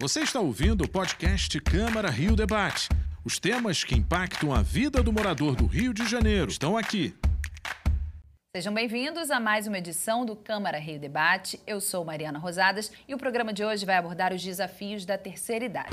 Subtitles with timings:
[0.00, 2.88] Você está ouvindo o podcast Câmara Rio Debate.
[3.22, 7.14] Os temas que impactam a vida do morador do Rio de Janeiro estão aqui.
[8.56, 11.60] Sejam bem-vindos a mais uma edição do Câmara Rio Debate.
[11.66, 15.66] Eu sou Mariana Rosadas e o programa de hoje vai abordar os desafios da terceira
[15.66, 15.90] idade.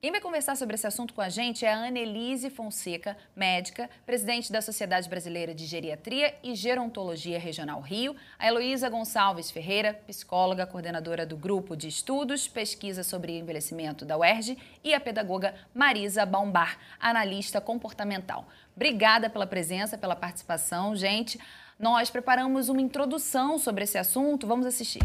[0.00, 4.52] Quem vai conversar sobre esse assunto com a gente é a Annelise Fonseca, médica, presidente
[4.52, 11.26] da Sociedade Brasileira de Geriatria e Gerontologia Regional Rio, a Heloísa Gonçalves Ferreira, psicóloga, coordenadora
[11.26, 17.60] do Grupo de Estudos, Pesquisa sobre Envelhecimento da UERJ, e a pedagoga Marisa Baumbar, analista
[17.60, 18.46] comportamental.
[18.76, 21.40] Obrigada pela presença, pela participação, gente.
[21.76, 25.02] Nós preparamos uma introdução sobre esse assunto, vamos assistir.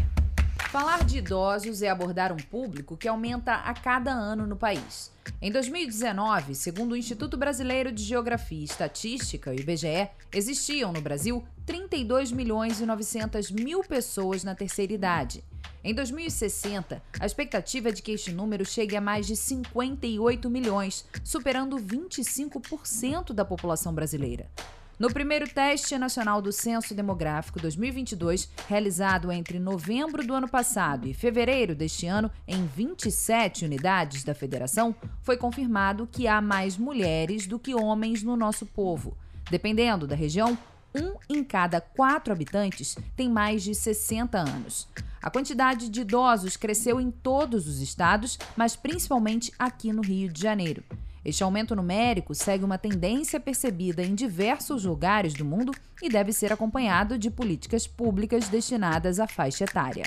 [0.70, 5.12] Falar de idosos é abordar um público que aumenta a cada ano no país.
[5.40, 11.44] Em 2019, segundo o Instituto Brasileiro de Geografia e Estatística, o IBGE, existiam no Brasil
[11.64, 15.44] 32 milhões e 900 mil pessoas na terceira idade.
[15.82, 21.04] Em 2060, a expectativa é de que este número chegue a mais de 58 milhões,
[21.22, 24.48] superando 25% da população brasileira.
[24.96, 31.12] No primeiro teste nacional do Censo Demográfico 2022, realizado entre novembro do ano passado e
[31.12, 37.58] fevereiro deste ano em 27 unidades da federação, foi confirmado que há mais mulheres do
[37.58, 39.16] que homens no nosso povo.
[39.50, 40.56] Dependendo da região,
[40.94, 44.86] um em cada quatro habitantes tem mais de 60 anos.
[45.20, 50.40] A quantidade de idosos cresceu em todos os estados, mas principalmente aqui no Rio de
[50.40, 50.84] Janeiro.
[51.24, 55.72] Este aumento numérico segue uma tendência percebida em diversos lugares do mundo
[56.02, 60.04] e deve ser acompanhado de políticas públicas destinadas à faixa etária.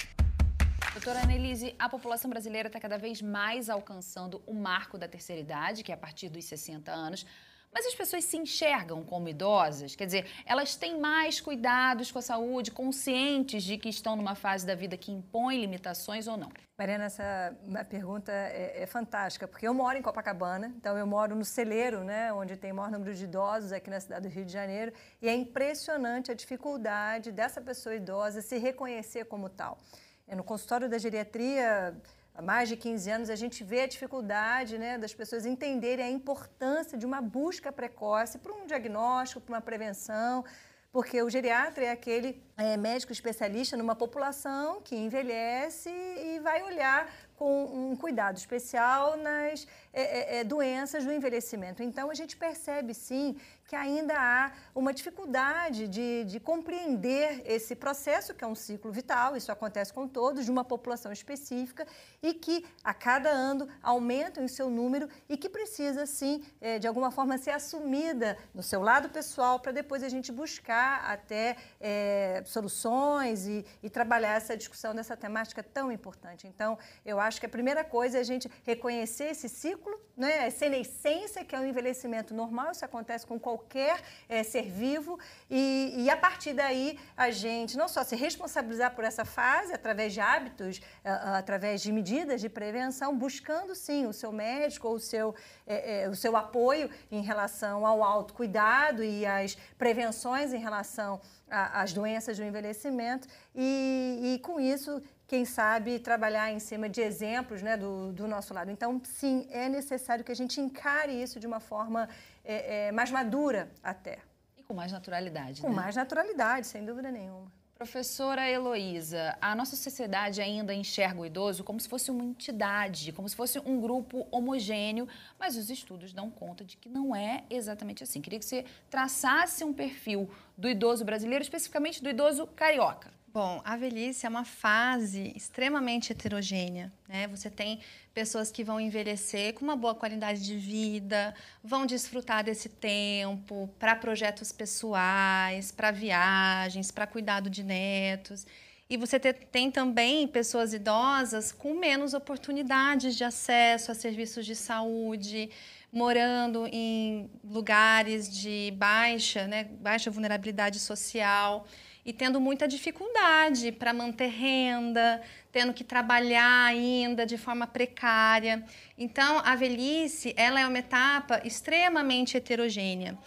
[0.94, 5.84] Doutora Annelise, a população brasileira está cada vez mais alcançando o marco da terceira idade,
[5.84, 7.26] que é a partir dos 60 anos.
[7.72, 9.96] Mas as pessoas se enxergam como idosas?
[9.96, 14.66] Quer dizer, elas têm mais cuidados com a saúde, conscientes de que estão numa fase
[14.66, 16.50] da vida que impõe limitações ou não?
[16.78, 17.56] Mariana, essa
[17.90, 22.32] pergunta é, é, fantástica, porque eu moro em Copacabana, então eu moro no celeiro, né,
[22.32, 25.28] onde tem o maior número de idosos aqui na cidade do Rio de Janeiro, e
[25.28, 29.80] é impressionante a dificuldade dessa pessoa idosa se reconhecer como tal.
[30.28, 31.96] No consultório da geriatria,
[32.38, 36.10] há mais de 15 anos, a gente vê a dificuldade né, das pessoas entenderem a
[36.10, 40.46] importância de uma busca precoce para um diagnóstico, para uma prevenção,
[40.92, 47.12] porque o geriatra é aquele é, médico especialista numa população que envelhece e vai olhar
[47.36, 51.84] com um cuidado especial nas é, é, é doenças do envelhecimento.
[51.84, 53.36] Então, a gente percebe, sim,
[53.68, 59.36] que ainda há uma dificuldade de, de, compreender esse processo, que é um ciclo vital,
[59.36, 61.86] isso acontece com todos, de uma população específica,
[62.24, 66.88] e que a cada ano aumenta em seu número e que precisa, sim, é, de
[66.88, 72.42] alguma forma ser assumida no seu lado pessoal, para depois a gente buscar até é,
[72.46, 76.48] soluções e, e trabalhar essa discussão dessa temática tão importante.
[76.48, 80.52] Então, eu acho que a primeira coisa é a gente reconhecer esse ciclo, né, a
[80.52, 85.20] senescência, que é o envelhecimento normal, isso acontece com qualquer qualquer é, ser vivo
[85.50, 90.14] e, e, a partir daí a gente não só se responsabilizar por essa fase através
[90.14, 95.36] de hábitos, através de medidas de prevenção, buscando sim o seu médico ou o seu,
[95.66, 101.20] é, é, o seu apoio em relação ao autocuidado e às prevenções em relação
[101.50, 107.62] às doenças do envelhecimento e, e com isso quem sabe, trabalhar em cima de exemplos
[107.62, 108.72] né, do, do, nosso lado.
[108.72, 112.08] Então, sim, é necessário que a gente encare isso de uma forma
[112.48, 114.20] é, é, mais madura até.
[114.58, 115.62] E com mais naturalidade.
[115.62, 115.76] Com né?
[115.76, 117.52] mais naturalidade, sem dúvida nenhuma.
[117.76, 123.30] Professora Heloísa, a nossa sociedade ainda enxerga o idoso como se fosse uma entidade, como
[123.30, 128.04] se fosse um grupo homogêneo, mas os estudos dão conta de que não é exatamente
[128.04, 128.20] assim.
[128.20, 130.28] Queria que você traçasse um perfil
[130.58, 133.12] do idoso brasileiro, especificamente do idoso carioca.
[133.40, 136.92] Bom, a velhice é uma fase extremamente heterogênea.
[137.08, 137.28] Né?
[137.28, 137.80] Você tem
[138.12, 143.96] pessoas que vão envelhecer com uma boa qualidade de vida, vão desfrutar desse tempo para
[143.96, 148.48] projetos pessoais, para viagens, para cuidado de netos.
[148.90, 155.52] E você tem também pessoas idosas com menos oportunidades de acesso a serviços de saúde,
[155.94, 161.68] morando em lugares de baixa, né, baixa vulnerabilidade social
[162.08, 165.22] e tendo muita dificuldade para manter renda,
[165.52, 168.64] tendo que trabalhar ainda de forma precária.
[168.98, 173.18] Então, a velhice, ela é uma etapa extremamente heterogênea.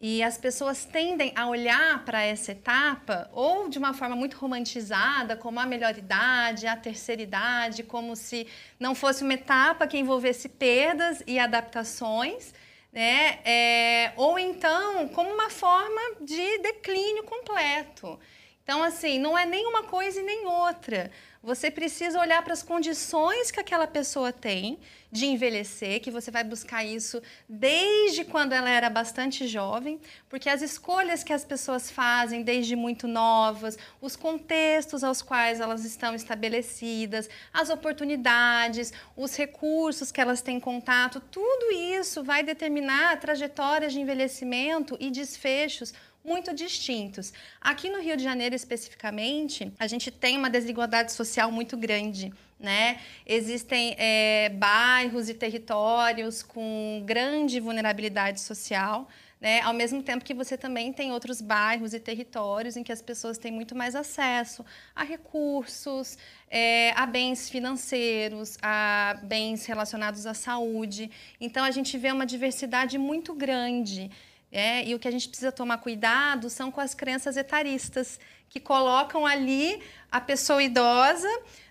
[0.00, 5.36] E as pessoas tendem a olhar para essa etapa ou de uma forma muito romantizada,
[5.36, 8.46] como a melhor idade, a terceira idade, como se
[8.78, 12.54] não fosse uma etapa que envolvesse perdas e adaptações,
[12.92, 13.40] né?
[13.44, 18.18] É, ou então como uma forma de declínio completo.
[18.62, 21.10] Então, assim, não é nem uma coisa e nem outra.
[21.42, 24.78] Você precisa olhar para as condições que aquela pessoa tem
[25.10, 30.60] de envelhecer, que você vai buscar isso desde quando ela era bastante jovem, porque as
[30.60, 37.28] escolhas que as pessoas fazem desde muito novas, os contextos aos quais elas estão estabelecidas,
[37.52, 44.96] as oportunidades, os recursos que elas têm contato, tudo isso vai determinar trajetórias de envelhecimento
[45.00, 45.94] e desfechos
[46.28, 47.32] muito distintos.
[47.60, 52.32] Aqui no Rio de Janeiro, especificamente, a gente tem uma desigualdade social muito grande.
[52.60, 52.98] Né?
[53.24, 59.08] Existem é, bairros e territórios com grande vulnerabilidade social.
[59.40, 59.60] Né?
[59.60, 63.38] Ao mesmo tempo que você também tem outros bairros e territórios em que as pessoas
[63.38, 64.64] têm muito mais acesso
[64.94, 66.18] a recursos,
[66.50, 71.10] é, a bens financeiros, a bens relacionados à saúde.
[71.40, 74.10] Então, a gente vê uma diversidade muito grande.
[74.50, 78.18] É, e o que a gente precisa tomar cuidado são com as crenças etaristas,
[78.48, 81.28] que colocam ali a pessoa idosa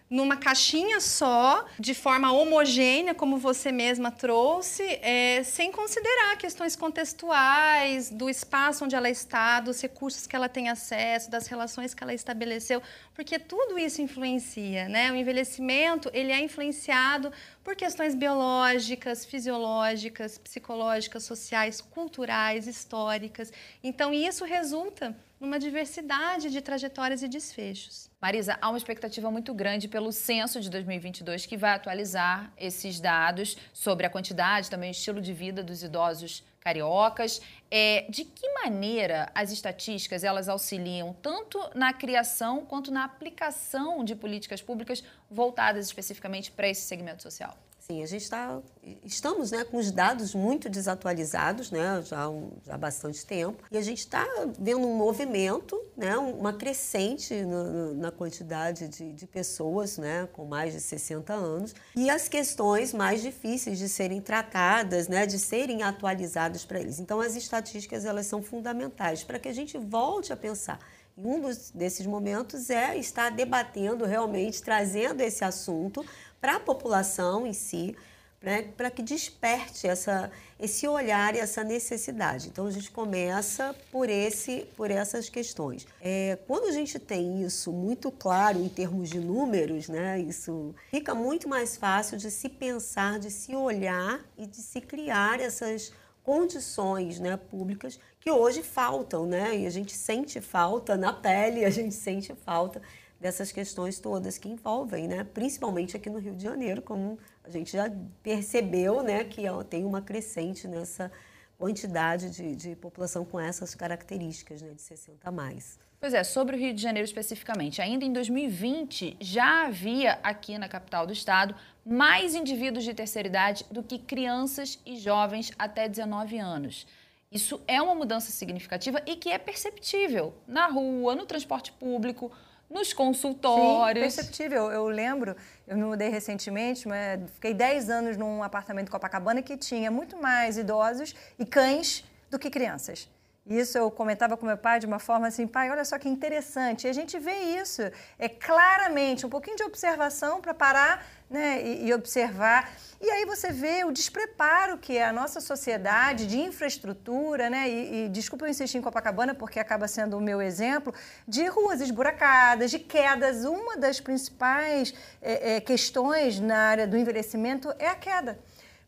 [0.09, 8.09] numa caixinha só, de forma homogênea, como você mesma trouxe, é, sem considerar questões contextuais,
[8.09, 12.13] do espaço onde ela está, dos recursos que ela tem acesso, das relações que ela
[12.13, 12.81] estabeleceu,
[13.13, 15.11] porque tudo isso influencia, né?
[15.11, 17.31] O envelhecimento, ele é influenciado
[17.63, 23.51] por questões biológicas, fisiológicas, psicológicas, sociais, culturais, históricas.
[23.83, 28.09] Então, isso resulta numa diversidade de trajetórias e desfechos.
[28.19, 33.55] Marisa, há uma expectativa muito grande pelo censo de 2022 que vai atualizar esses dados
[33.71, 37.41] sobre a quantidade, também o estilo de vida dos idosos cariocas.
[37.69, 44.15] É, de que maneira as estatísticas elas auxiliam tanto na criação quanto na aplicação de
[44.15, 47.57] políticas públicas voltadas especificamente para esse segmento social?
[47.89, 48.61] Sim, a gente está,
[49.05, 52.25] estamos né, com os dados muito desatualizados, né, já,
[52.67, 54.27] há bastante tempo, e a gente está
[54.59, 60.73] vendo um movimento, né, uma crescente no, na quantidade de, de, pessoas né, com mais
[60.73, 66.65] de 60 anos, e as questões mais difíceis de serem tratadas, né, de serem atualizadas
[66.65, 66.99] para eles.
[66.99, 70.77] Então, as estatísticas elas são fundamentais para que a gente volte a pensar
[71.17, 76.05] um dos, desses momentos é estar debatendo realmente, trazendo esse assunto
[76.39, 77.95] para a população em si,
[78.41, 82.49] né, para que desperte essa, esse olhar e essa necessidade.
[82.49, 85.87] Então a gente começa por, esse, por essas questões.
[85.99, 91.15] É, quando a gente tem isso muito claro em termos de números, né, isso fica
[91.15, 95.91] muito mais fácil de se pensar, de se olhar e de se criar essas
[96.23, 99.57] condições né, públicas que hoje faltam, né?
[99.57, 102.81] E a gente sente falta na pele, a gente sente falta
[103.19, 105.23] dessas questões todas que envolvem, né?
[105.23, 107.91] Principalmente aqui no Rio de Janeiro, como a gente já
[108.21, 109.23] percebeu, né?
[109.23, 111.11] Que tem uma crescente nessa
[111.57, 114.73] quantidade de, de população com essas características, né?
[114.73, 115.79] De 60 a mais.
[115.99, 120.69] Pois é, sobre o Rio de Janeiro especificamente, ainda em 2020 já havia aqui na
[120.69, 126.37] capital do estado mais indivíduos de terceira idade do que crianças e jovens até 19
[126.37, 126.85] anos.
[127.31, 132.31] Isso é uma mudança significativa e que é perceptível na rua, no transporte público,
[132.69, 134.13] nos consultórios.
[134.13, 134.71] Sim, perceptível.
[134.71, 135.35] Eu lembro,
[135.67, 140.17] eu me mudei recentemente, mas fiquei 10 anos num apartamento em Copacabana que tinha muito
[140.17, 143.09] mais idosos e cães do que crianças.
[143.49, 146.85] Isso eu comentava com meu pai de uma forma assim, pai, olha só que interessante.
[146.85, 147.81] E a gente vê isso
[148.19, 152.71] é claramente, um pouquinho de observação para parar né, e, e, observar.
[153.01, 157.69] E aí você vê o despreparo que é a nossa sociedade de infraestrutura, né?
[157.69, 160.93] E, e desculpa eu insistir em Copacabana, porque acaba sendo o meu exemplo,
[161.27, 163.43] de ruas esburacadas, de quedas.
[163.43, 168.39] Uma das principais é, é, questões na área do envelhecimento é a queda.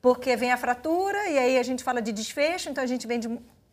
[0.02, 3.20] Porque vem a fratura, e aí a gente fala de desfecho, então a gente vem
[3.20, 3.28] de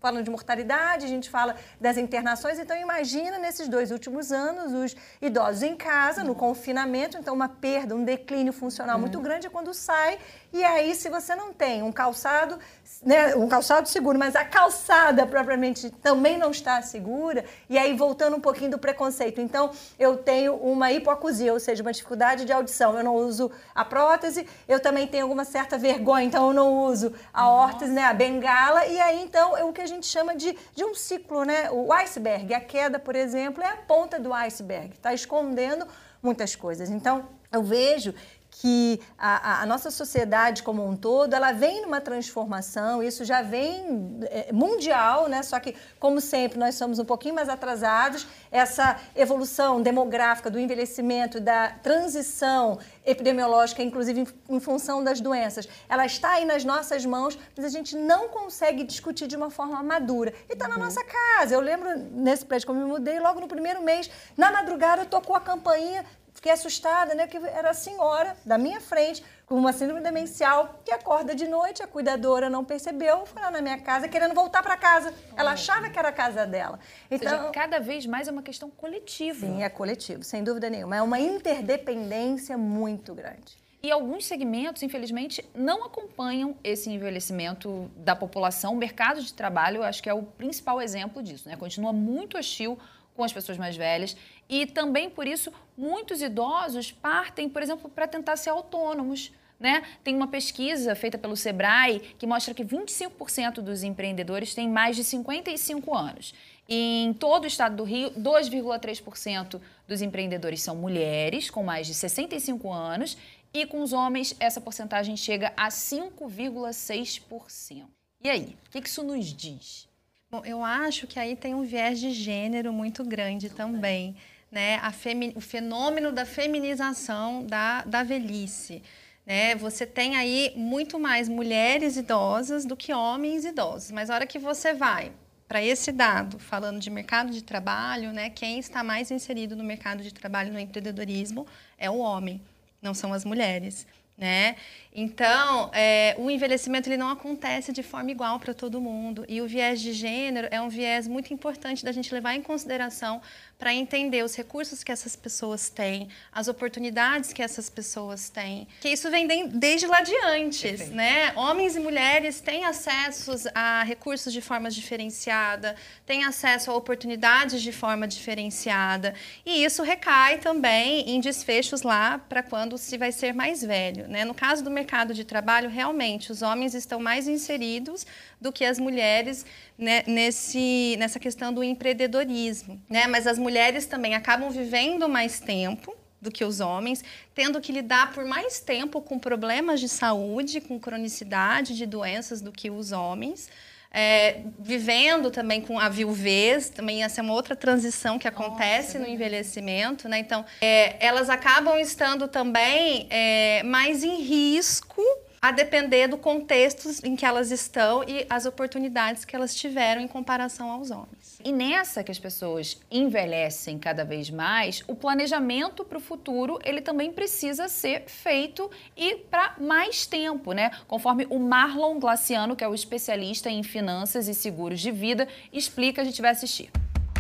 [0.07, 2.61] falando de mortalidade, a gente fala das internações.
[2.61, 7.97] Então, imagina nesses dois últimos anos os idosos em casa, no confinamento, então uma perda,
[7.97, 10.17] um declínio funcional muito grande quando sai.
[10.57, 12.59] E aí, se você não tem um calçado,
[13.03, 18.37] né, um calçado seguro, mas a calçada propriamente também não está segura, e aí voltando
[18.37, 19.39] um pouquinho do preconceito.
[19.39, 22.97] Então, eu tenho uma hipoacusia, ou seja, uma dificuldade de audição.
[22.97, 27.13] Eu não uso a prótese, eu também tenho alguma certa vergonha, então eu não uso
[27.35, 30.57] a órtese, né, a bengala, e aí então é o que a gente chama de,
[30.75, 31.71] de um ciclo, né?
[31.71, 35.87] O iceberg, a queda, por exemplo, é a ponta do iceberg, está escondendo
[36.23, 36.89] muitas coisas.
[36.89, 38.15] Então, eu vejo
[38.59, 44.19] que a, a, nossa sociedade como um todo, ela vem numa transformação, isso já vem
[44.31, 45.43] é, mundial, né?
[45.43, 48.27] Só que, como sempre, nós somos um pouquinho mais atrasados.
[48.51, 56.07] Essa evolução demográfica do envelhecimento, da transição epidemiológica, inclusive em, em função das doenças, ela
[56.07, 60.33] está aí nas nossas mãos, mas a gente não consegue discutir de uma forma madura.
[60.49, 60.85] E está na uhum.
[60.85, 61.55] nossa casa.
[61.55, 65.37] Eu lembro, nesse prédio que eu me mudei, logo no primeiro mês, na madrugada, tocou
[65.37, 66.07] a campainha,
[66.47, 67.27] Fiquei assustada, né?
[67.27, 71.83] Que era a senhora da minha frente, com uma síndrome demencial, que acorda de noite,
[71.83, 75.13] a cuidadora não percebeu, foi lá na minha casa querendo voltar para casa.
[75.37, 76.79] Ela achava que era a casa dela.
[77.11, 79.41] Então, seja, cada vez mais é uma questão coletiva.
[79.41, 80.95] Sim, é coletivo, sem dúvida nenhuma.
[80.95, 83.57] É uma interdependência muito grande.
[83.83, 88.73] E alguns segmentos, infelizmente, não acompanham esse envelhecimento da população.
[88.73, 91.57] O mercado de trabalho, acho que é o principal exemplo disso, né?
[91.57, 92.79] Continua muito hostil
[93.17, 94.17] com as pessoas mais velhas
[94.49, 99.33] e também por isso muitos idosos partem, por exemplo, para tentar ser autônomos.
[99.59, 99.83] Né?
[100.05, 105.03] Tem uma pesquisa feita pelo Sebrae que mostra que 25% dos empreendedores têm mais de
[105.03, 106.35] 55 anos.
[106.69, 112.71] Em todo o estado do Rio, 2,3% dos empreendedores são mulheres com mais de 65
[112.71, 113.17] anos
[113.55, 117.85] e com os homens essa porcentagem chega a 5,6%.
[118.23, 119.89] E aí, o que isso nos diz?
[120.31, 124.17] Bom, eu acho que aí tem um viés de gênero muito grande também,
[124.51, 124.81] né?
[124.93, 125.33] Femi...
[125.35, 128.83] o fenômeno da feminização da, da velhice.
[129.25, 129.55] Né?
[129.57, 133.91] Você tem aí muito mais mulheres idosas do que homens idosos.
[133.91, 135.13] Mas a hora que você vai
[135.49, 138.31] para esse dado, falando de mercado de trabalho, né?
[138.31, 141.47] quem está mais inserido no mercado de trabalho, no empreendedorismo,
[141.79, 142.41] é o homem,
[142.83, 143.87] não são as mulheres
[144.17, 144.57] né?
[144.95, 149.47] Então, é, o envelhecimento ele não acontece de forma igual para todo mundo e o
[149.47, 153.21] viés de gênero é um viés muito importante da gente levar em consideração
[153.59, 158.89] para entender os recursos que essas pessoas têm, as oportunidades que essas pessoas têm, que
[158.89, 161.33] isso vem de, desde lá de antes, né?
[161.35, 167.73] Homens e mulheres têm acesso a recursos de forma diferenciada, têm acesso a oportunidades de
[167.73, 173.63] forma diferenciada, e isso recai também em desfechos lá para quando se vai ser mais
[173.63, 174.25] velho, né?
[174.25, 178.07] No caso do mercado de trabalho, realmente os homens estão mais inseridos
[178.41, 179.47] do que as mulheres
[179.79, 182.81] né, nesse, nessa questão do empreendedorismo.
[182.89, 183.07] Né?
[183.07, 188.13] Mas as mulheres também acabam vivendo mais tempo do que os homens, tendo que lidar
[188.13, 193.49] por mais tempo com problemas de saúde, com cronicidade de doenças do que os homens.
[193.93, 199.09] É, vivendo também com a viuvez, também essa é uma outra transição que acontece Nossa,
[199.09, 200.19] no envelhecimento, né?
[200.19, 205.01] Então, é, elas acabam estando também é, mais em risco
[205.41, 210.09] a depender do contexto em que elas estão e as oportunidades que elas tiveram em
[210.09, 211.26] comparação aos homens.
[211.45, 216.81] E nessa que as pessoas envelhecem cada vez mais, o planejamento para o futuro ele
[216.81, 220.71] também precisa ser feito e para mais tempo, né?
[220.89, 226.03] Conforme o Marlon Glaciano, que é o especialista em finanças e seguros de vida, explica,
[226.03, 226.71] a gente vai assistir.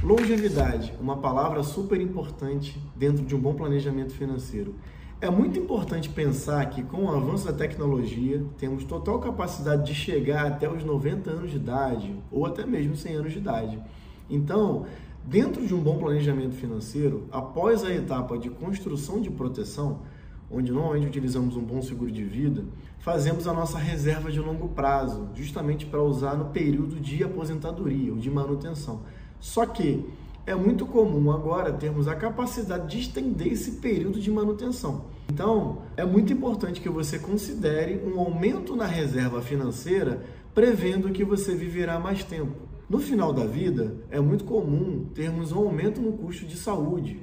[0.02, 4.74] Longevidade, uma palavra super importante dentro de um bom planejamento financeiro.
[5.20, 10.46] É muito importante pensar que com o avanço da tecnologia, temos total capacidade de chegar
[10.46, 13.82] até os 90 anos de idade ou até mesmo 100 anos de idade.
[14.28, 14.86] Então,
[15.24, 20.00] dentro de um bom planejamento financeiro, após a etapa de construção de proteção,
[20.50, 22.64] onde normalmente utilizamos um bom seguro de vida,
[22.98, 28.18] fazemos a nossa reserva de longo prazo, justamente para usar no período de aposentadoria ou
[28.18, 29.00] de manutenção.
[29.40, 30.04] Só que
[30.46, 35.06] é muito comum agora termos a capacidade de estender esse período de manutenção.
[35.28, 40.22] Então, é muito importante que você considere um aumento na reserva financeira,
[40.54, 42.54] prevendo que você viverá mais tempo.
[42.88, 47.20] No final da vida, é muito comum termos um aumento no custo de saúde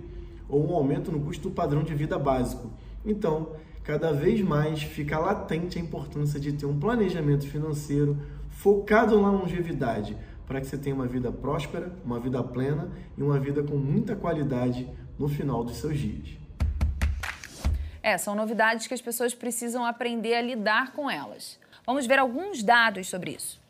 [0.50, 2.70] ou um aumento no custo do padrão de vida básico.
[3.06, 8.18] Então, cada vez mais fica latente a importância de ter um planejamento financeiro
[8.50, 13.40] focado na longevidade para que você tenha uma vida próspera, uma vida plena e uma
[13.40, 14.86] vida com muita qualidade
[15.18, 16.38] no final dos seus dias.
[18.02, 21.58] É, são novidades que as pessoas precisam aprender a lidar com elas.
[21.86, 23.63] Vamos ver alguns dados sobre isso.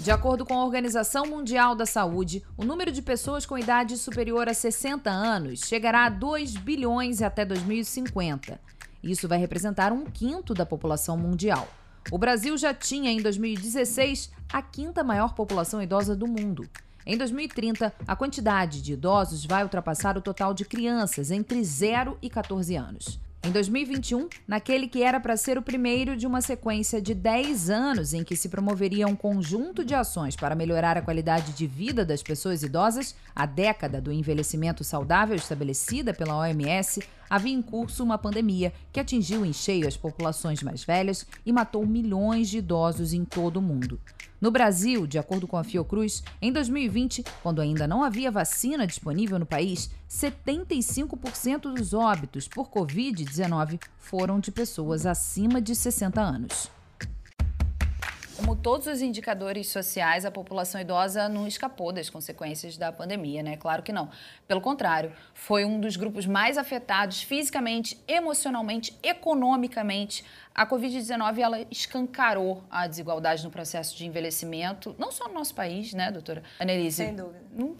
[0.00, 4.48] De acordo com a Organização Mundial da Saúde, o número de pessoas com idade superior
[4.48, 8.60] a 60 anos chegará a 2 bilhões até 2050.
[9.02, 11.68] Isso vai representar um quinto da população mundial.
[12.12, 16.68] O Brasil já tinha, em 2016, a quinta maior população idosa do mundo.
[17.04, 22.30] Em 2030, a quantidade de idosos vai ultrapassar o total de crianças entre 0 e
[22.30, 23.18] 14 anos.
[23.48, 28.12] Em 2021, naquele que era para ser o primeiro de uma sequência de 10 anos
[28.12, 32.22] em que se promoveria um conjunto de ações para melhorar a qualidade de vida das
[32.22, 38.72] pessoas idosas, a década do envelhecimento saudável estabelecida pela OMS, havia em curso uma pandemia
[38.92, 43.58] que atingiu em cheio as populações mais velhas e matou milhões de idosos em todo
[43.58, 44.00] o mundo.
[44.40, 49.38] No Brasil, de acordo com a Fiocruz, em 2020, quando ainda não havia vacina disponível
[49.38, 56.77] no país, 75% dos óbitos por Covid-19 foram de pessoas acima de 60 anos.
[58.38, 63.56] Como todos os indicadores sociais, a população idosa não escapou das consequências da pandemia, né?
[63.56, 64.08] Claro que não.
[64.46, 70.24] Pelo contrário, foi um dos grupos mais afetados fisicamente, emocionalmente, economicamente.
[70.54, 75.92] A Covid-19 ela escancarou a desigualdade no processo de envelhecimento, não só no nosso país,
[75.92, 77.04] né, doutora Annelise?
[77.04, 77.42] Sem dúvida.
[77.52, 77.74] Não,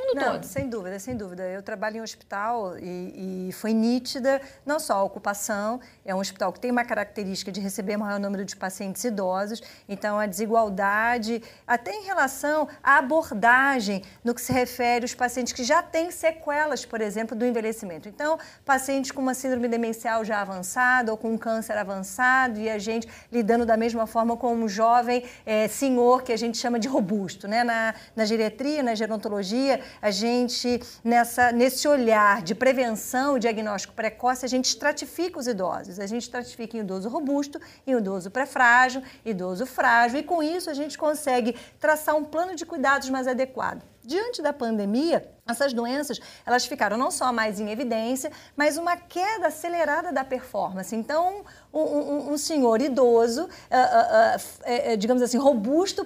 [0.00, 0.44] mundo não, todo.
[0.44, 1.42] Sem dúvida, sem dúvida.
[1.44, 6.18] Eu trabalho em um hospital e, e, foi nítida não só a ocupação, é um
[6.18, 11.42] hospital que tem uma característica de receber maior número de pacientes idosos, então a desigualdade,
[11.66, 16.84] até em relação à abordagem no que se refere aos pacientes que já têm sequelas,
[16.84, 18.08] por exemplo, do envelhecimento.
[18.08, 22.78] Então, pacientes com uma síndrome demencial já avançada ou com um câncer avançado e a
[22.78, 26.88] gente lidando da mesma forma com um jovem é, senhor que a gente chama de
[26.88, 27.64] robusto, né?
[27.64, 34.48] Na, na geriatria, na gerontologia, a gente, nessa, nesse olhar de prevenção diagnóstico precoce, a
[34.48, 35.98] gente estratifica os idosos.
[35.98, 40.74] A gente estratifica em idoso robusto, em idoso pré-frágil, idoso frágil, e com isso a
[40.74, 43.82] gente consegue traçar um plano de cuidados mais adequado.
[44.04, 49.46] Diante da pandemia, essas doenças elas ficaram não só mais em evidência, mas uma queda
[49.46, 50.94] acelerada da performance.
[50.94, 56.04] Então, um, um, um senhor idoso, uh, uh, uh, digamos assim, robusto,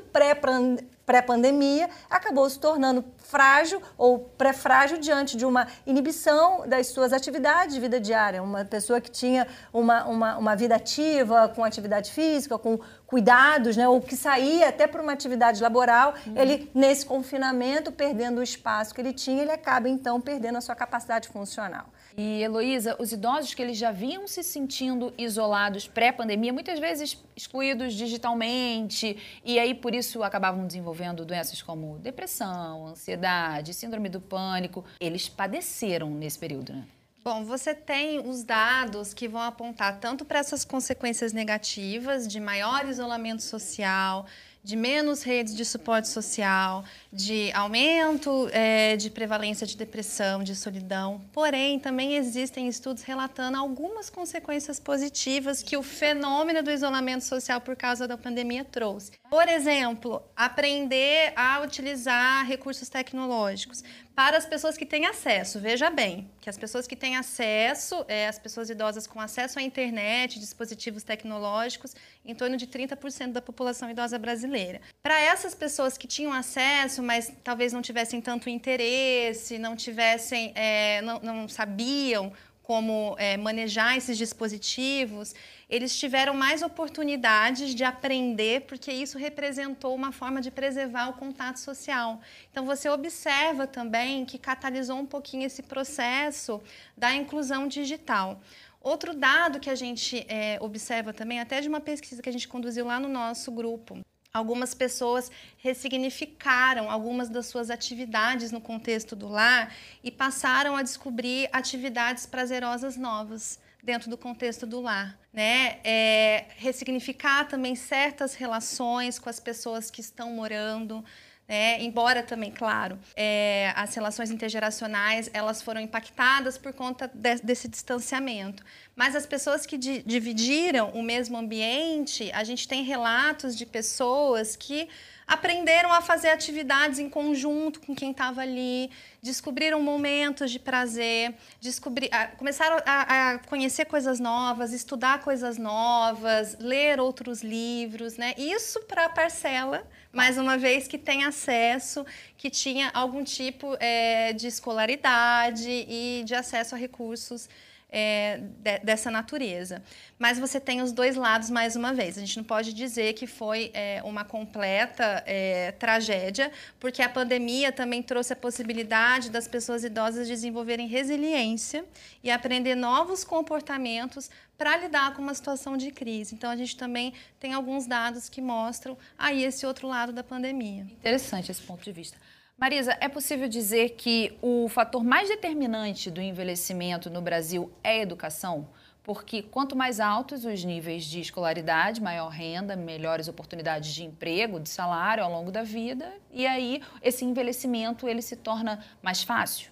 [1.06, 7.80] pré-pandemia, acabou se tornando frágil ou pré-frágil diante de uma inibição das suas atividades de
[7.80, 8.42] vida diária.
[8.42, 13.88] Uma pessoa que tinha uma, uma, uma vida ativa, com atividade física, com cuidados, né,
[13.88, 16.36] ou que saía até para uma atividade laboral, uhum.
[16.36, 20.74] ele, nesse confinamento, perdendo o espaço que ele tinha, ele acaba, então, perdendo a sua
[20.74, 21.86] capacidade funcional.
[22.16, 27.92] E, Heloísa, os idosos que eles já vinham se sentindo isolados pré-pandemia, muitas vezes excluídos
[27.92, 35.28] digitalmente, e aí por isso acabavam desenvolvendo doenças como depressão, ansiedade, síndrome do pânico, eles
[35.28, 36.86] padeceram nesse período, né?
[37.22, 42.88] Bom, você tem os dados que vão apontar tanto para essas consequências negativas de maior
[42.88, 44.26] isolamento social,
[44.62, 46.84] de menos redes de suporte social,
[47.16, 51.22] de aumento é, de prevalência de depressão, de solidão.
[51.32, 57.74] Porém, também existem estudos relatando algumas consequências positivas que o fenômeno do isolamento social por
[57.74, 59.12] causa da pandemia trouxe.
[59.30, 63.82] Por exemplo, aprender a utilizar recursos tecnológicos
[64.16, 65.60] para as pessoas que têm acesso.
[65.60, 69.62] Veja bem, que as pessoas que têm acesso, é, as pessoas idosas com acesso à
[69.62, 74.80] internet, dispositivos tecnológicos, em torno de 30% da população idosa brasileira.
[75.02, 81.00] Para essas pessoas que tinham acesso, mas talvez não tivessem tanto interesse, não tivessem, é,
[81.00, 82.32] não, não sabiam
[82.66, 85.32] como é, manejar esses dispositivos,
[85.70, 91.60] eles tiveram mais oportunidades de aprender, porque isso representou uma forma de preservar o contato
[91.60, 92.20] social.
[92.50, 96.60] Então, você observa também que catalisou um pouquinho esse processo
[96.96, 98.40] da inclusão digital.
[98.80, 102.48] Outro dado que a gente é, observa também, até de uma pesquisa que a gente
[102.48, 104.00] conduziu lá no nosso grupo,
[104.36, 111.48] algumas pessoas ressignificaram algumas das suas atividades no contexto do lar e passaram a descobrir
[111.52, 115.78] atividades prazerosas novas dentro do contexto do lar, né?
[115.84, 121.04] É, ressignificar também certas relações com as pessoas que estão morando,
[121.48, 121.82] né?
[121.82, 128.64] Embora também, claro, é, as relações intergeracionais elas foram impactadas por conta de, desse distanciamento.
[128.94, 134.56] Mas as pessoas que di dividiram o mesmo ambiente, a gente tem relatos de pessoas
[134.56, 134.88] que
[135.26, 142.08] aprenderam a fazer atividades em conjunto com quem estava ali, descobriram momentos de prazer, descobri,
[142.36, 148.34] começaram a, a, conhecer coisas novas, estudar coisas novas, ler outros livros, né?
[148.38, 152.06] Isso para a parcela, mais uma vez, que tem acesso,
[152.38, 157.48] que tinha algum tipo é, de escolaridade e de acesso a recursos
[157.88, 159.82] é, de, dessa natureza.
[160.18, 162.16] Mas você tem os dois lados mais uma vez.
[162.16, 167.70] A gente não pode dizer que foi é, uma completa é, tragédia, porque a pandemia
[167.72, 171.84] também trouxe a possibilidade das pessoas idosas desenvolverem resiliência
[172.22, 176.34] e aprender novos comportamentos para lidar com uma situação de crise.
[176.34, 180.82] Então, a gente também tem alguns dados que mostram aí esse outro lado da pandemia.
[180.82, 182.16] Interessante esse ponto de vista.
[182.58, 188.02] Marisa, é possível dizer que o fator mais determinante do envelhecimento no Brasil é a
[188.02, 188.68] educação?
[189.02, 194.68] Porque quanto mais altos os níveis de escolaridade, maior renda, melhores oportunidades de emprego, de
[194.68, 199.70] salário ao longo da vida, e aí esse envelhecimento ele se torna mais fácil?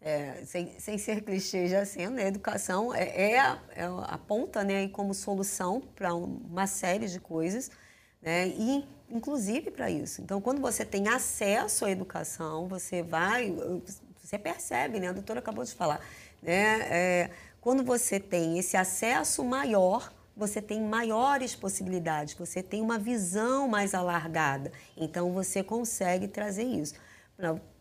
[0.00, 4.62] é, sem, sem ser clichê já sendo, a educação é, é, a, é a ponta
[4.62, 7.70] né, como solução para uma série de coisas,
[8.22, 10.20] né, e inclusive para isso.
[10.20, 13.54] Então, quando você tem acesso à educação, você vai,
[14.22, 16.00] você percebe, né, a doutora acabou de falar,
[16.42, 22.98] né, é, quando você tem esse acesso maior, você tem maiores possibilidades, você tem uma
[22.98, 24.70] visão mais alargada.
[24.96, 26.94] Então, você consegue trazer isso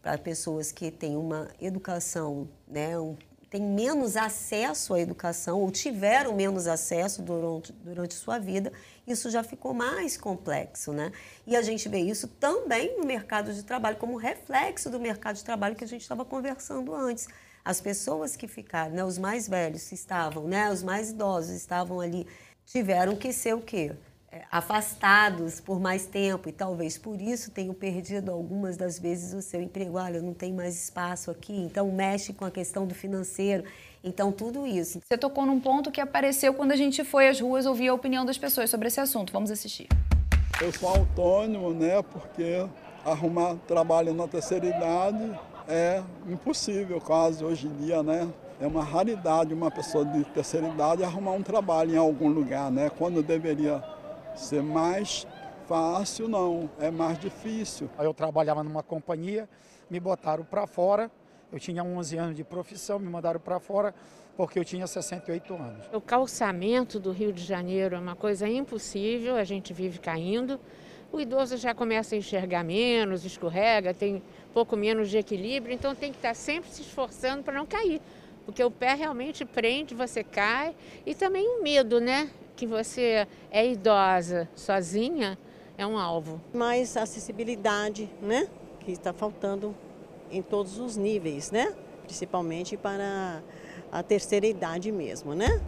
[0.02, 3.16] para pessoas que têm uma educação, né, um,
[3.50, 8.72] têm menos acesso à educação ou tiveram menos acesso durante, durante sua vida,
[9.06, 10.92] isso já ficou mais complexo.
[10.92, 11.12] Né?
[11.46, 15.44] E a gente vê isso também no mercado de trabalho, como reflexo do mercado de
[15.44, 17.28] trabalho que a gente estava conversando antes.
[17.64, 22.26] As pessoas que ficaram, né, os mais velhos estavam, né, os mais idosos estavam ali
[22.66, 23.94] tiveram que ser o quê?
[24.30, 29.42] É, afastados por mais tempo e talvez por isso tenham perdido algumas das vezes o
[29.42, 29.98] seu emprego.
[29.98, 33.64] Olha, não tem mais espaço aqui, então mexe com a questão do financeiro.
[34.04, 35.00] Então, tudo isso.
[35.06, 38.26] Você tocou num ponto que apareceu quando a gente foi às ruas ouvir a opinião
[38.26, 39.32] das pessoas sobre esse assunto.
[39.32, 39.88] Vamos assistir.
[40.62, 42.02] Eu sou autônomo, né?
[42.02, 42.68] Porque
[43.06, 48.28] arrumar trabalho na terceira idade é impossível, quase hoje em dia, né?
[48.60, 52.90] É uma raridade uma pessoa de terceira idade arrumar um trabalho em algum lugar, né?
[52.90, 53.84] Quando deveria
[54.38, 55.28] ser mais
[55.68, 57.90] fácil, não, é mais difícil.
[58.00, 59.50] Eu trabalhava numa companhia,
[59.90, 61.12] me botaram para fora.
[61.52, 63.94] Eu tinha 11 anos de profissão, me mandaram para fora
[64.36, 65.86] porque eu tinha 68 anos.
[65.92, 70.60] O calçamento do Rio de Janeiro é uma coisa impossível, a gente vive caindo.
[71.12, 74.22] O idoso já começa a enxergar menos, escorrega, tem
[74.54, 78.02] pouco menos de equilíbrio, então tem que estar sempre se esforçando para não cair
[78.48, 80.74] porque o pé realmente prende, você cai.
[81.06, 82.30] E também o medo, né?
[82.58, 85.38] Que você é idosa sozinha,
[85.78, 86.42] é um alvo.
[86.52, 88.50] Mais acessibilidade, né?
[88.80, 89.76] Que está faltando
[90.32, 91.76] em todos os níveis, né?
[92.04, 93.44] Principalmente para
[93.92, 95.62] a terceira idade mesmo, né?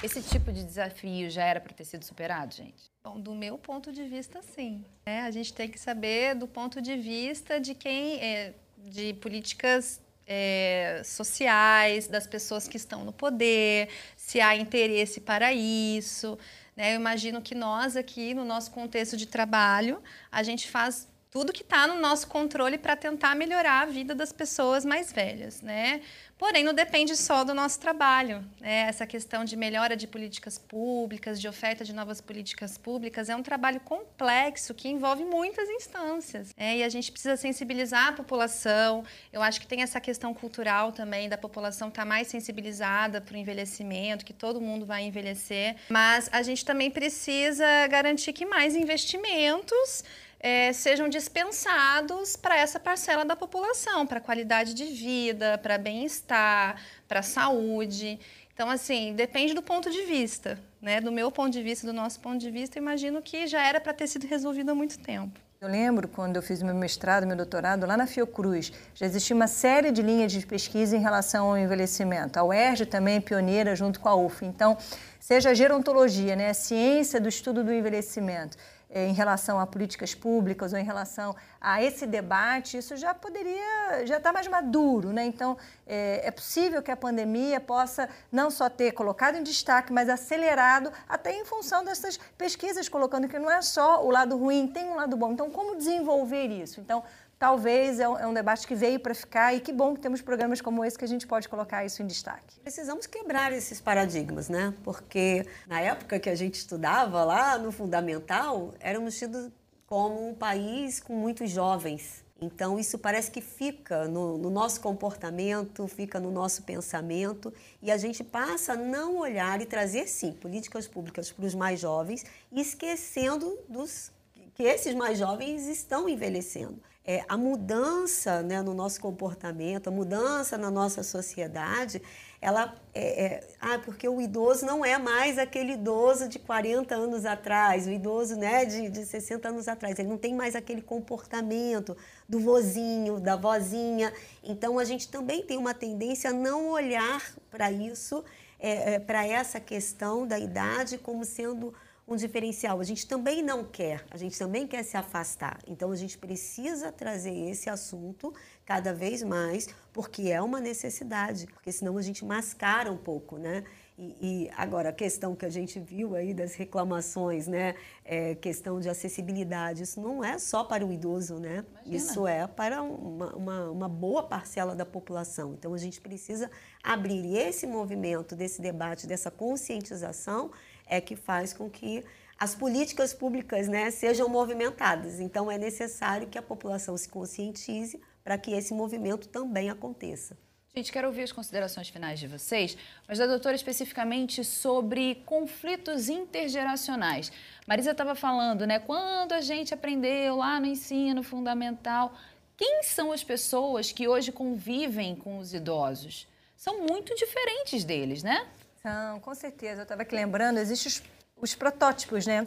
[0.00, 2.88] Esse tipo de desafio já era para ter sido superado, gente?
[3.02, 4.84] Bom, do meu ponto de vista, sim.
[5.04, 10.00] É, a gente tem que saber do ponto de vista de quem, é, de políticas
[10.28, 16.38] é, sociais, das pessoas que estão no poder, se há interesse para isso.
[16.76, 16.92] Né?
[16.92, 21.62] Eu imagino que nós aqui, no nosso contexto de trabalho, a gente faz tudo que
[21.62, 26.00] está no nosso controle para tentar melhorar a vida das pessoas mais velhas, né?
[26.38, 28.44] Porém, não depende só do nosso trabalho.
[28.60, 28.86] Né?
[28.88, 33.42] Essa questão de melhora de políticas públicas, de oferta de novas políticas públicas, é um
[33.42, 36.54] trabalho complexo que envolve muitas instâncias.
[36.56, 36.78] Né?
[36.78, 39.04] E a gente precisa sensibilizar a população.
[39.32, 43.34] Eu acho que tem essa questão cultural também da população estar tá mais sensibilizada para
[43.34, 45.74] o envelhecimento, que todo mundo vai envelhecer.
[45.88, 50.04] Mas a gente também precisa garantir que mais investimentos
[50.40, 57.22] é, sejam dispensados para essa parcela da população, para qualidade de vida, para bem-estar, para
[57.22, 58.18] saúde.
[58.54, 60.58] Então, assim, depende do ponto de vista.
[60.80, 61.00] Né?
[61.00, 63.92] Do meu ponto de vista, do nosso ponto de vista, imagino que já era para
[63.92, 65.38] ter sido resolvido há muito tempo.
[65.60, 69.48] Eu lembro quando eu fiz meu mestrado, meu doutorado lá na Fiocruz, já existia uma
[69.48, 72.38] série de linhas de pesquisa em relação ao envelhecimento.
[72.38, 74.44] A UERJ também é pioneira junto com a UF.
[74.46, 74.78] Então,
[75.18, 78.56] seja a gerontologia, né, a ciência do estudo do envelhecimento,
[78.90, 84.16] em relação a políticas públicas ou em relação a esse debate, isso já poderia, já
[84.16, 85.24] está mais maduro, né?
[85.26, 90.08] Então, é, é, possível que a pandemia possa não só ter colocado em destaque, mas
[90.08, 94.86] acelerado até em função dessas pesquisas colocando que não é só o lado ruim, tem
[94.86, 95.32] um lado bom.
[95.32, 96.80] Então, como desenvolver isso?
[96.80, 97.02] Então,
[97.38, 100.20] talvez é um, é um debate que veio para ficar e que bom que temos
[100.20, 102.58] programas como esse que a gente pode colocar isso em destaque.
[102.60, 104.74] Precisamos quebrar esses paradigmas, né?
[104.82, 109.50] Porque na época que a gente estudava lá no fundamental, éramos tidos
[109.86, 112.26] como um país com muitos jovens.
[112.40, 117.96] Então, isso parece que fica no, no, nosso comportamento, fica no nosso pensamento, e a
[117.96, 123.58] gente passa a não olhar e trazer, sim, políticas públicas para os mais jovens, esquecendo
[123.68, 124.12] dos,
[124.54, 130.58] que esses mais jovens estão envelhecendo é, a mudança né, no nosso comportamento, a mudança
[130.58, 132.02] na nossa sociedade,
[132.40, 137.24] ela é, é, ah, porque o idoso não é mais aquele idoso de 40 anos
[137.24, 141.96] atrás, o idoso né, de, de 60 anos atrás, ele não tem mais aquele comportamento
[142.28, 144.12] do vozinho, da vozinha.
[144.44, 148.24] Então a gente também tem uma tendência a não olhar para isso,
[148.60, 151.72] é, é para essa questão da idade como sendo
[152.08, 152.80] um diferencial.
[152.80, 155.58] A gente também não quer, a gente também quer se afastar.
[155.66, 158.32] Então a gente precisa trazer esse assunto
[158.64, 163.64] cada vez mais, porque é uma necessidade, porque senão a gente mascara um pouco, né?
[163.98, 167.74] E, e, agora, a questão que a gente viu aí das reclamações, né?
[168.04, 171.64] É, questão de acessibilidade, isso não é só para o idoso, né?
[171.84, 171.96] Imagina.
[171.96, 175.54] Isso é para uma, uma, uma, boa parcela da população.
[175.54, 176.48] Então, a gente precisa
[176.80, 177.36] abrir.
[177.36, 180.52] Esse movimento, desse debate, dessa conscientização,
[180.88, 182.04] é que faz com que
[182.38, 185.20] as políticas públicas né, sejam movimentadas.
[185.20, 190.36] Então, é necessário que a população se conscientize para que esse movimento também aconteça.
[190.74, 192.76] Gente, quero ouvir as considerações finais de vocês,
[193.08, 197.32] mas da doutora especificamente sobre conflitos intergeracionais.
[197.66, 198.78] Marisa estava falando, né?
[198.78, 202.14] Quando a gente aprendeu lá no ensino fundamental,
[202.56, 206.28] quem são as pessoas que hoje convivem com os idosos?
[206.56, 208.46] São muito diferentes deles, né?
[208.82, 209.80] São, com certeza.
[209.80, 211.02] Eu estava aqui lembrando, existem os,
[211.50, 212.46] os protótipos, né?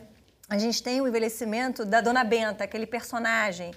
[0.50, 3.72] A gente tem o envelhecimento da Dona Benta, aquele personagem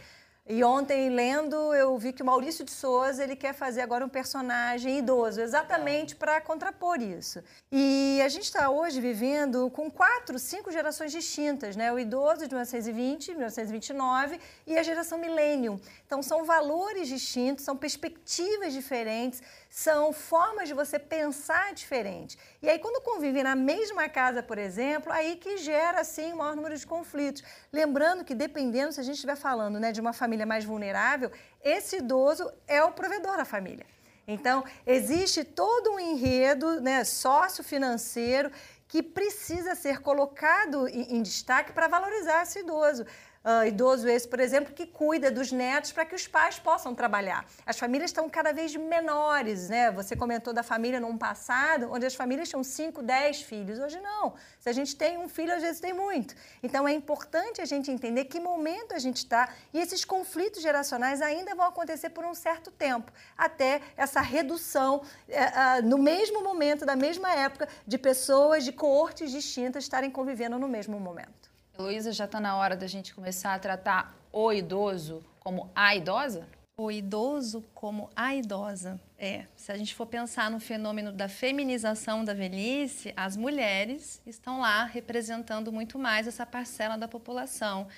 [0.47, 4.11] e ontem, lendo, eu vi que o Maurício de Souza ele quer fazer agora um
[4.11, 7.43] personagem idoso, exatamente para contrapor isso.
[7.73, 11.91] E a gente está hoje vivendo com quatro, cinco gerações distintas, né?
[11.91, 15.81] O idoso de 1920, 1929 e a geração millennium.
[16.15, 22.39] Então, são valores distintos, são perspectivas diferentes, são formas de você pensar diferente.
[22.63, 26.55] E aí, quando convivem na mesma casa, por exemplo, aí que gera, assim, o maior
[26.55, 27.43] número de conflitos.
[27.73, 31.97] Lembrando que, dependendo, se a gente estiver falando né, de uma família mais vulnerável, esse
[31.97, 33.85] idoso é o provedor da família.
[34.25, 38.53] Então, existe todo um enredo né, sociofinanceiro
[38.87, 43.05] que precisa ser colocado em, em destaque para valorizar esse idoso
[43.45, 47.45] uh, idoso esse, por exemplo, que cuida dos netos para que os pais possam trabalhar.
[47.67, 49.91] As famílias estão cada vez menores, né?
[49.93, 53.79] Você comentou da família num passado, onde as famílias tinham 5, 10 filhos.
[53.79, 54.35] Hoje não.
[54.59, 56.35] Se a gente tem um filho, às vezes tem muito.
[56.63, 61.21] Então é importante a gente entender que momento a gente está e esses conflitos geracionais
[61.21, 66.97] ainda vão acontecer por um certo tempo, até essa redução uh, no mesmo momento, da
[66.97, 71.54] mesma época, de pessoas de coortes distintas estarem convivendo no mesmo momento.
[71.77, 76.47] Heloísa, já está na hora da gente começar a tratar o idoso como a idosa?
[76.79, 79.01] O idoso como a idosa.
[79.19, 84.61] É, se a gente for pensar no fenômeno da feminização da velhice, as mulheres estão
[84.61, 87.89] lá representando muito mais essa parcela da população.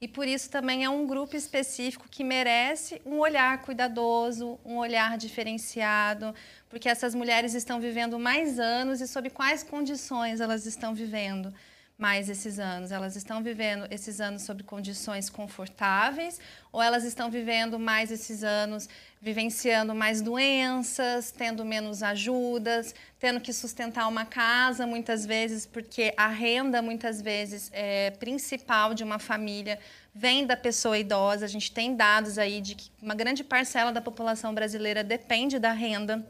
[0.00, 5.18] E por isso também é um grupo específico que merece um olhar cuidadoso, um olhar
[5.18, 6.32] diferenciado,
[6.68, 11.52] porque essas mulheres estão vivendo mais anos e sob quais condições elas estão vivendo
[11.96, 12.90] mais esses anos?
[12.90, 16.40] Elas estão vivendo esses anos sob condições confortáveis
[16.72, 18.88] ou elas estão vivendo mais esses anos
[19.20, 26.28] vivenciando mais doenças, tendo menos ajudas, tendo que sustentar uma casa muitas vezes porque a
[26.28, 29.78] renda muitas vezes é principal de uma família
[30.14, 31.44] vem da pessoa idosa.
[31.44, 35.72] A gente tem dados aí de que uma grande parcela da população brasileira depende da
[35.72, 36.24] renda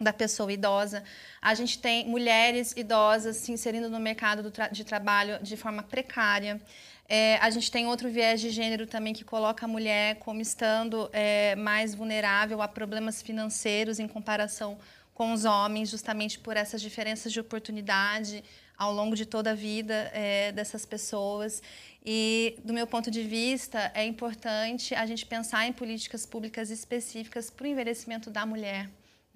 [0.00, 1.02] da pessoa idosa.
[1.40, 6.60] A gente tem mulheres idosas se inserindo no mercado tra de trabalho de forma precária.
[7.08, 11.08] É, a gente tem outro viés de gênero também que coloca a mulher como estando
[11.12, 14.78] é, mais vulnerável a problemas financeiros em comparação
[15.14, 18.44] com os homens, justamente por essas diferenças de oportunidade
[18.76, 21.62] ao longo de toda a vida é, dessas pessoas.
[22.04, 27.50] E, do meu ponto de vista, é importante a gente pensar em políticas públicas específicas
[27.50, 28.88] para o envelhecimento da mulher.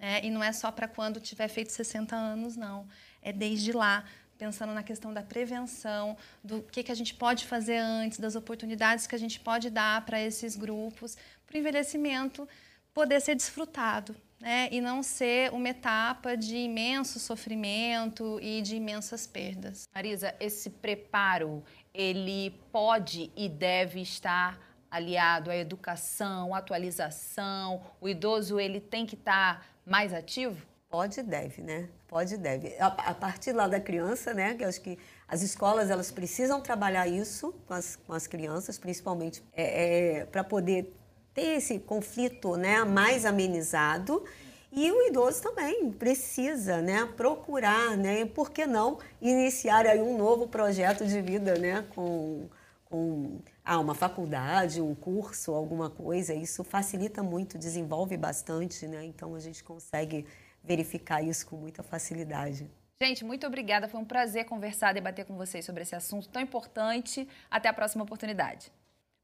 [0.03, 2.89] É, e não é só para quando tiver feito 60 anos, não.
[3.23, 4.05] É desde lá,
[4.37, 9.07] pensando na questão da prevenção, do que, que a gente pode fazer antes, das oportunidades
[9.07, 12.49] que a gente pode dar para esses grupos, para o envelhecimento
[12.93, 14.17] poder ser desfrutado.
[14.41, 14.69] Né?
[14.73, 19.89] E não ser uma etapa de imenso sofrimento e de imensas perdas.
[19.95, 21.63] Marisa, esse preparo,
[21.95, 24.59] ele pode e deve estar
[24.93, 27.81] aliado à educação, atualização.
[27.99, 30.61] O idoso ele tem que estar mais ativo?
[30.91, 31.89] Pode e deve, né?
[32.07, 32.77] Pode e deve.
[32.79, 34.53] A, a, partir lá da criança, né?
[34.55, 38.79] Que eu acho que as escolas elas precisam trabalhar isso com as, com as crianças,
[38.79, 40.95] principalmente é, é, para poder
[41.33, 44.23] ter esse conflito né, mais amenizado.
[44.71, 50.17] E o idoso também precisa né, procurar, né, e por que não iniciar aí um
[50.17, 52.49] novo projeto de vida né, com,
[52.93, 59.03] com ah, uma faculdade, um curso, alguma coisa, isso facilita muito, desenvolve bastante, né?
[59.07, 60.27] Então a gente consegue
[60.63, 62.71] verificar isso com muita facilidade.
[63.03, 63.89] Gente, muito obrigada.
[63.89, 67.27] Foi um prazer conversar, debater com vocês sobre esse assunto tão importante.
[67.51, 68.71] Até a próxima oportunidade.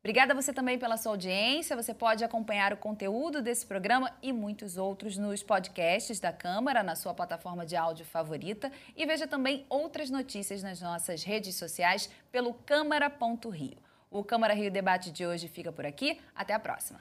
[0.01, 1.77] Obrigada você também pela sua audiência.
[1.77, 6.95] Você pode acompanhar o conteúdo desse programa e muitos outros nos podcasts da Câmara, na
[6.95, 8.71] sua plataforma de áudio favorita.
[8.97, 13.77] E veja também outras notícias nas nossas redes sociais pelo câmara.rio.
[14.11, 16.21] O Câmara Rio Debate de hoje fica por aqui.
[16.35, 17.01] Até a próxima.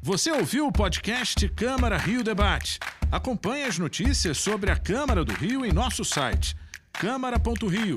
[0.00, 2.78] Você ouviu o podcast Câmara Rio Debate?
[3.12, 6.56] Acompanhe as notícias sobre a Câmara do Rio em nosso site
[6.92, 7.96] câmara.rio